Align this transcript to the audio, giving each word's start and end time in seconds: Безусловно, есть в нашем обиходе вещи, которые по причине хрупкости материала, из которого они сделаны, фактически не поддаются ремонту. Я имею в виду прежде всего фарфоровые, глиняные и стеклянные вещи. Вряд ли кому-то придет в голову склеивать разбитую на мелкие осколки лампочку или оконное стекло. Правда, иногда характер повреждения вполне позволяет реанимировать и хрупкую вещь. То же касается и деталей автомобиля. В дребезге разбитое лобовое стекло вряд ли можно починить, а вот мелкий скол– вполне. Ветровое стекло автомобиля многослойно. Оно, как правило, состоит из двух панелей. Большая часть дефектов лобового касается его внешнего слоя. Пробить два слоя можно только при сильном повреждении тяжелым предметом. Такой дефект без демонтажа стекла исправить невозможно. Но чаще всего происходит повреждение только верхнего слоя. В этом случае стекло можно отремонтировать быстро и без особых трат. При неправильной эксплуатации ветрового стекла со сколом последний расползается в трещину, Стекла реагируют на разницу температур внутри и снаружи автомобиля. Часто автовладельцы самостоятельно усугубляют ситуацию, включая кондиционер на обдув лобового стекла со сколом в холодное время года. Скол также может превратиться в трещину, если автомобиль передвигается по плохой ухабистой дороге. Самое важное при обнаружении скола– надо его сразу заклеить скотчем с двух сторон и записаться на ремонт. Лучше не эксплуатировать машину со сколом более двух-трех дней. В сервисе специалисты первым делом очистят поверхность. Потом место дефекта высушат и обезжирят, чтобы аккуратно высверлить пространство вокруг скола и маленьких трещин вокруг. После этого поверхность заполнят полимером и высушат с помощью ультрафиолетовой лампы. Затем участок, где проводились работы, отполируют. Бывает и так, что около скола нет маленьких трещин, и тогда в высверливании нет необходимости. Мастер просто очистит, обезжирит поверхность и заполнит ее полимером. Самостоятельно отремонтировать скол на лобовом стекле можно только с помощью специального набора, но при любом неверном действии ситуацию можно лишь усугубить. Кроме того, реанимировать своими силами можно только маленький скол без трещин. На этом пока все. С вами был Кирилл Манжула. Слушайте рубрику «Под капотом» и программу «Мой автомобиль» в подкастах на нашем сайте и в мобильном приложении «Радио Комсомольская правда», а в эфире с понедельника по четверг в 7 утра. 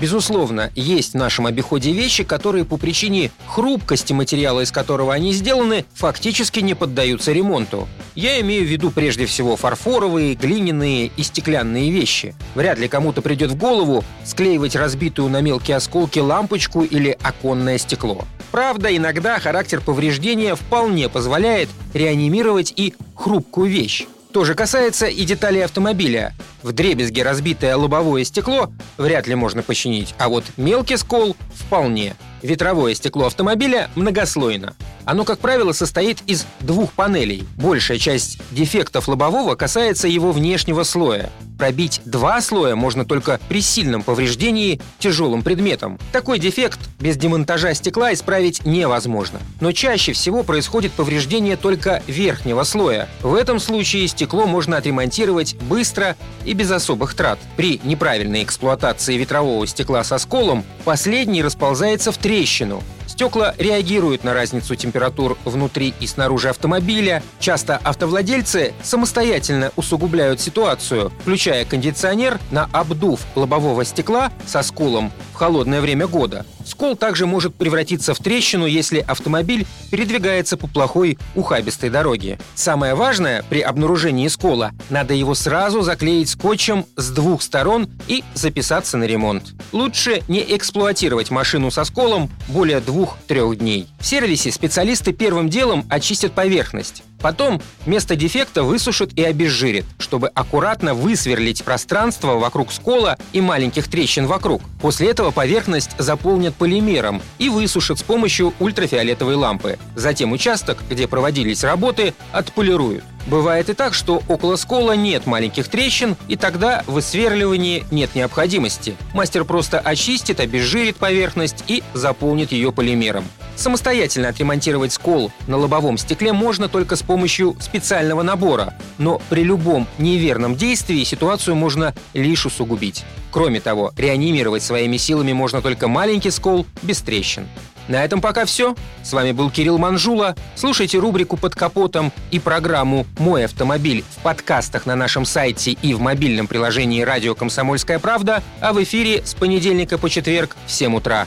Безусловно, 0.00 0.70
есть 0.74 1.14
в 1.14 1.16
нашем 1.16 1.46
обиходе 1.46 1.92
вещи, 1.92 2.22
которые 2.22 2.64
по 2.66 2.76
причине 2.76 3.30
хрупкости 3.46 4.12
материала, 4.12 4.60
из 4.60 4.70
которого 4.70 5.14
они 5.14 5.32
сделаны, 5.32 5.86
фактически 5.94 6.60
не 6.60 6.74
поддаются 6.74 7.32
ремонту. 7.32 7.88
Я 8.14 8.38
имею 8.40 8.64
в 8.64 8.68
виду 8.68 8.90
прежде 8.90 9.24
всего 9.24 9.56
фарфоровые, 9.56 10.34
глиняные 10.34 11.10
и 11.16 11.22
стеклянные 11.22 11.90
вещи. 11.90 12.34
Вряд 12.54 12.78
ли 12.78 12.88
кому-то 12.88 13.22
придет 13.22 13.52
в 13.52 13.56
голову 13.56 14.04
склеивать 14.24 14.76
разбитую 14.76 15.30
на 15.30 15.40
мелкие 15.40 15.78
осколки 15.78 16.18
лампочку 16.18 16.82
или 16.82 17.16
оконное 17.22 17.78
стекло. 17.78 18.24
Правда, 18.50 18.94
иногда 18.94 19.38
характер 19.38 19.80
повреждения 19.80 20.54
вполне 20.54 21.08
позволяет 21.08 21.68
реанимировать 21.94 22.72
и 22.76 22.94
хрупкую 23.14 23.70
вещь. 23.70 24.06
То 24.36 24.44
же 24.44 24.54
касается 24.54 25.06
и 25.06 25.24
деталей 25.24 25.64
автомобиля. 25.64 26.34
В 26.62 26.72
дребезге 26.72 27.22
разбитое 27.22 27.74
лобовое 27.74 28.22
стекло 28.24 28.70
вряд 28.98 29.26
ли 29.26 29.34
можно 29.34 29.62
починить, 29.62 30.14
а 30.18 30.28
вот 30.28 30.44
мелкий 30.58 30.98
скол– 30.98 31.34
вполне. 31.54 32.16
Ветровое 32.42 32.94
стекло 32.94 33.28
автомобиля 33.28 33.88
многослойно. 33.94 34.74
Оно, 35.06 35.24
как 35.24 35.38
правило, 35.38 35.72
состоит 35.72 36.18
из 36.26 36.44
двух 36.60 36.92
панелей. 36.92 37.46
Большая 37.56 37.98
часть 37.98 38.38
дефектов 38.50 39.06
лобового 39.06 39.54
касается 39.54 40.08
его 40.08 40.32
внешнего 40.32 40.82
слоя. 40.82 41.30
Пробить 41.58 42.02
два 42.04 42.40
слоя 42.42 42.74
можно 42.74 43.06
только 43.06 43.40
при 43.48 43.62
сильном 43.62 44.02
повреждении 44.02 44.80
тяжелым 44.98 45.42
предметом. 45.42 45.98
Такой 46.12 46.40
дефект 46.40 46.80
без 46.98 47.16
демонтажа 47.16 47.72
стекла 47.72 48.12
исправить 48.12 48.66
невозможно. 48.66 49.38
Но 49.60 49.70
чаще 49.70 50.12
всего 50.12 50.42
происходит 50.42 50.92
повреждение 50.92 51.56
только 51.56 52.02
верхнего 52.08 52.64
слоя. 52.64 53.08
В 53.22 53.34
этом 53.34 53.60
случае 53.60 54.08
стекло 54.08 54.46
можно 54.46 54.76
отремонтировать 54.76 55.56
быстро 55.62 56.16
и 56.44 56.52
без 56.52 56.70
особых 56.72 57.14
трат. 57.14 57.38
При 57.56 57.80
неправильной 57.84 58.42
эксплуатации 58.42 59.16
ветрового 59.16 59.66
стекла 59.68 60.02
со 60.02 60.18
сколом 60.18 60.64
последний 60.84 61.44
расползается 61.44 62.10
в 62.10 62.18
трещину, 62.18 62.82
Стекла 63.16 63.54
реагируют 63.56 64.24
на 64.24 64.34
разницу 64.34 64.74
температур 64.74 65.38
внутри 65.46 65.94
и 66.00 66.06
снаружи 66.06 66.50
автомобиля. 66.50 67.22
Часто 67.40 67.78
автовладельцы 67.82 68.74
самостоятельно 68.82 69.72
усугубляют 69.74 70.38
ситуацию, 70.38 71.10
включая 71.20 71.64
кондиционер 71.64 72.38
на 72.50 72.68
обдув 72.72 73.20
лобового 73.34 73.86
стекла 73.86 74.30
со 74.46 74.60
сколом 74.60 75.10
в 75.25 75.25
холодное 75.36 75.80
время 75.80 76.06
года. 76.06 76.44
Скол 76.64 76.96
также 76.96 77.26
может 77.26 77.54
превратиться 77.54 78.14
в 78.14 78.18
трещину, 78.18 78.66
если 78.66 78.98
автомобиль 78.98 79.66
передвигается 79.90 80.56
по 80.56 80.66
плохой 80.66 81.18
ухабистой 81.34 81.90
дороге. 81.90 82.38
Самое 82.54 82.94
важное 82.94 83.44
при 83.48 83.60
обнаружении 83.60 84.28
скола– 84.28 84.72
надо 84.90 85.14
его 85.14 85.34
сразу 85.34 85.82
заклеить 85.82 86.30
скотчем 86.30 86.86
с 86.96 87.10
двух 87.10 87.42
сторон 87.42 87.88
и 88.08 88.24
записаться 88.34 88.96
на 88.96 89.04
ремонт. 89.04 89.54
Лучше 89.72 90.22
не 90.28 90.40
эксплуатировать 90.56 91.30
машину 91.30 91.70
со 91.70 91.84
сколом 91.84 92.30
более 92.48 92.80
двух-трех 92.80 93.58
дней. 93.58 93.88
В 94.00 94.06
сервисе 94.06 94.50
специалисты 94.50 95.12
первым 95.12 95.48
делом 95.48 95.84
очистят 95.88 96.32
поверхность. 96.32 97.02
Потом 97.26 97.60
место 97.86 98.14
дефекта 98.14 98.62
высушат 98.62 99.12
и 99.14 99.24
обезжирят, 99.24 99.84
чтобы 99.98 100.28
аккуратно 100.28 100.94
высверлить 100.94 101.64
пространство 101.64 102.34
вокруг 102.34 102.72
скола 102.72 103.18
и 103.32 103.40
маленьких 103.40 103.88
трещин 103.88 104.28
вокруг. 104.28 104.62
После 104.80 105.10
этого 105.10 105.32
поверхность 105.32 105.90
заполнят 105.98 106.54
полимером 106.54 107.20
и 107.38 107.48
высушат 107.48 107.98
с 107.98 108.04
помощью 108.04 108.54
ультрафиолетовой 108.60 109.34
лампы. 109.34 109.76
Затем 109.96 110.30
участок, 110.30 110.84
где 110.88 111.08
проводились 111.08 111.64
работы, 111.64 112.14
отполируют. 112.30 113.02
Бывает 113.26 113.70
и 113.70 113.74
так, 113.74 113.94
что 113.94 114.22
около 114.28 114.54
скола 114.54 114.94
нет 114.94 115.26
маленьких 115.26 115.66
трещин, 115.66 116.16
и 116.28 116.36
тогда 116.36 116.84
в 116.86 116.92
высверливании 116.92 117.84
нет 117.90 118.14
необходимости. 118.14 118.94
Мастер 119.14 119.44
просто 119.44 119.80
очистит, 119.80 120.38
обезжирит 120.38 120.94
поверхность 120.94 121.64
и 121.66 121.82
заполнит 121.92 122.52
ее 122.52 122.70
полимером. 122.70 123.24
Самостоятельно 123.56 124.28
отремонтировать 124.28 124.92
скол 124.92 125.32
на 125.46 125.56
лобовом 125.56 125.96
стекле 125.96 126.32
можно 126.32 126.68
только 126.68 126.94
с 126.94 127.02
помощью 127.02 127.56
специального 127.58 128.22
набора, 128.22 128.74
но 128.98 129.20
при 129.30 129.42
любом 129.42 129.88
неверном 129.98 130.56
действии 130.56 131.02
ситуацию 131.04 131.56
можно 131.56 131.94
лишь 132.12 132.44
усугубить. 132.44 133.04
Кроме 133.30 133.60
того, 133.60 133.92
реанимировать 133.96 134.62
своими 134.62 134.98
силами 134.98 135.32
можно 135.32 135.62
только 135.62 135.88
маленький 135.88 136.30
скол 136.30 136.66
без 136.82 137.00
трещин. 137.00 137.48
На 137.88 138.04
этом 138.04 138.20
пока 138.20 138.44
все. 138.44 138.74
С 139.02 139.12
вами 139.12 139.32
был 139.32 139.50
Кирилл 139.50 139.78
Манжула. 139.78 140.34
Слушайте 140.56 140.98
рубрику 140.98 141.36
«Под 141.36 141.54
капотом» 141.54 142.12
и 142.30 142.40
программу 142.40 143.06
«Мой 143.18 143.44
автомобиль» 143.44 144.04
в 144.16 144.22
подкастах 144.22 144.86
на 144.86 144.96
нашем 144.96 145.24
сайте 145.24 145.70
и 145.70 145.94
в 145.94 146.00
мобильном 146.00 146.48
приложении 146.48 147.02
«Радио 147.02 147.34
Комсомольская 147.34 148.00
правда», 148.00 148.42
а 148.60 148.72
в 148.72 148.82
эфире 148.82 149.24
с 149.24 149.34
понедельника 149.34 149.98
по 149.98 150.10
четверг 150.10 150.56
в 150.66 150.72
7 150.72 150.96
утра. 150.96 151.26